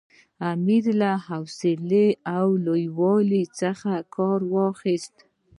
امیر 0.51 0.85
له 1.01 1.11
حوصلې 1.27 2.07
او 2.37 2.47
لوی 2.65 2.85
والي 2.99 3.43
څخه 3.59 3.91
کار 4.15 4.39
واخیست. 4.53 5.15